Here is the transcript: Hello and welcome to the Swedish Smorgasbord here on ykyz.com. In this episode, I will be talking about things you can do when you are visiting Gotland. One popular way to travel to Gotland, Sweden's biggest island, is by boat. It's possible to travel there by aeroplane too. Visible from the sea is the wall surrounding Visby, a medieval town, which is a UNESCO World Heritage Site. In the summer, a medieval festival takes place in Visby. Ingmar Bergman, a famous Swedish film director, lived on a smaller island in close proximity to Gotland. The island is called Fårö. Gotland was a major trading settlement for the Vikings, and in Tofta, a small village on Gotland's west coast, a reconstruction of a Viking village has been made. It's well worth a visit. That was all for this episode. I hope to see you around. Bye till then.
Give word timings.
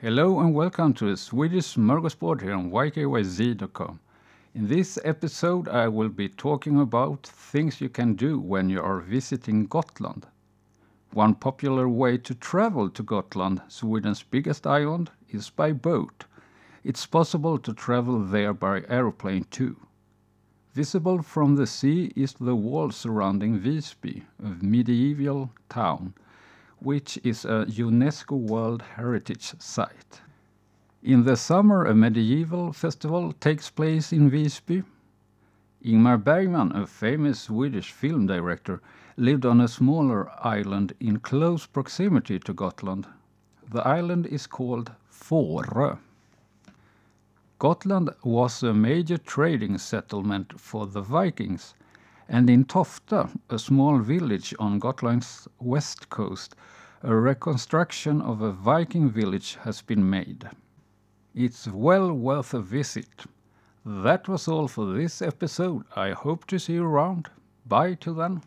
Hello 0.00 0.38
and 0.38 0.54
welcome 0.54 0.94
to 0.94 1.10
the 1.10 1.16
Swedish 1.16 1.74
Smorgasbord 1.74 2.40
here 2.40 2.54
on 2.54 2.70
ykyz.com. 2.70 3.98
In 4.54 4.68
this 4.68 4.96
episode, 5.02 5.66
I 5.66 5.88
will 5.88 6.08
be 6.08 6.28
talking 6.28 6.80
about 6.80 7.26
things 7.26 7.80
you 7.80 7.88
can 7.88 8.14
do 8.14 8.38
when 8.38 8.70
you 8.70 8.80
are 8.80 9.00
visiting 9.00 9.66
Gotland. 9.66 10.28
One 11.14 11.34
popular 11.34 11.88
way 11.88 12.16
to 12.16 12.34
travel 12.36 12.88
to 12.90 13.02
Gotland, 13.02 13.60
Sweden's 13.66 14.22
biggest 14.22 14.68
island, 14.68 15.10
is 15.30 15.50
by 15.50 15.72
boat. 15.72 16.26
It's 16.84 17.04
possible 17.04 17.58
to 17.58 17.72
travel 17.72 18.20
there 18.20 18.54
by 18.54 18.84
aeroplane 18.88 19.46
too. 19.50 19.76
Visible 20.74 21.22
from 21.22 21.56
the 21.56 21.66
sea 21.66 22.12
is 22.14 22.34
the 22.34 22.54
wall 22.54 22.92
surrounding 22.92 23.58
Visby, 23.58 24.22
a 24.44 24.64
medieval 24.64 25.50
town, 25.68 26.14
which 26.80 27.18
is 27.24 27.44
a 27.44 27.66
UNESCO 27.68 28.36
World 28.36 28.82
Heritage 28.82 29.54
Site. 29.58 30.20
In 31.02 31.24
the 31.24 31.36
summer, 31.36 31.84
a 31.84 31.94
medieval 31.94 32.72
festival 32.72 33.32
takes 33.32 33.70
place 33.70 34.12
in 34.12 34.30
Visby. 34.30 34.82
Ingmar 35.84 36.22
Bergman, 36.22 36.72
a 36.74 36.86
famous 36.86 37.40
Swedish 37.42 37.92
film 37.92 38.26
director, 38.26 38.80
lived 39.16 39.46
on 39.46 39.60
a 39.60 39.68
smaller 39.68 40.30
island 40.44 40.92
in 41.00 41.18
close 41.20 41.66
proximity 41.66 42.38
to 42.40 42.52
Gotland. 42.52 43.06
The 43.70 43.86
island 43.86 44.26
is 44.26 44.46
called 44.46 44.92
Fårö. 45.10 45.98
Gotland 47.58 48.10
was 48.22 48.62
a 48.62 48.72
major 48.72 49.18
trading 49.18 49.78
settlement 49.78 50.60
for 50.60 50.86
the 50.86 51.00
Vikings, 51.00 51.74
and 52.28 52.50
in 52.50 52.64
Tofta, 52.64 53.30
a 53.48 53.58
small 53.58 53.98
village 53.98 54.54
on 54.58 54.78
Gotland's 54.78 55.48
west 55.58 56.10
coast, 56.10 56.54
a 57.02 57.14
reconstruction 57.14 58.20
of 58.20 58.42
a 58.42 58.52
Viking 58.52 59.08
village 59.08 59.56
has 59.62 59.80
been 59.80 60.08
made. 60.08 60.48
It's 61.34 61.66
well 61.68 62.12
worth 62.12 62.52
a 62.52 62.60
visit. 62.60 63.24
That 63.86 64.28
was 64.28 64.48
all 64.48 64.68
for 64.68 64.86
this 64.86 65.22
episode. 65.22 65.84
I 65.96 66.10
hope 66.10 66.46
to 66.48 66.58
see 66.58 66.74
you 66.74 66.84
around. 66.84 67.28
Bye 67.66 67.94
till 67.94 68.14
then. 68.14 68.42